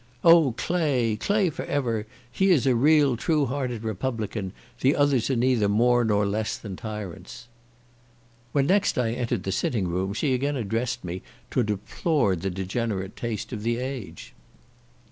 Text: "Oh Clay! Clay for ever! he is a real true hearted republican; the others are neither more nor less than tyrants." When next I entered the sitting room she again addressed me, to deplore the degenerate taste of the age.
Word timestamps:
"Oh 0.23 0.53
Clay! 0.53 1.15
Clay 1.15 1.51
for 1.51 1.63
ever! 1.65 2.07
he 2.31 2.49
is 2.49 2.65
a 2.65 2.73
real 2.75 3.15
true 3.15 3.45
hearted 3.45 3.83
republican; 3.83 4.51
the 4.79 4.95
others 4.95 5.29
are 5.29 5.35
neither 5.35 5.69
more 5.69 6.03
nor 6.03 6.25
less 6.25 6.57
than 6.57 6.75
tyrants." 6.75 7.47
When 8.51 8.65
next 8.65 8.97
I 8.97 9.11
entered 9.11 9.43
the 9.43 9.51
sitting 9.51 9.87
room 9.87 10.13
she 10.13 10.33
again 10.33 10.55
addressed 10.55 11.03
me, 11.03 11.21
to 11.51 11.61
deplore 11.61 12.35
the 12.35 12.49
degenerate 12.49 13.15
taste 13.15 13.53
of 13.53 13.61
the 13.61 13.77
age. 13.77 14.33